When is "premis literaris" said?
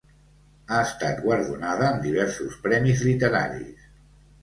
2.67-3.91